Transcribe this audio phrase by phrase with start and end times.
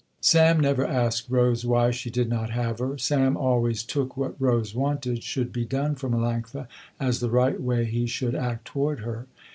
[0.21, 2.97] Sam never asked Rose why she did not have her.
[2.97, 6.65] Sam always took what Rose wanted should be done for Melanctha,
[6.99, 9.27] as the right way he should act toward her.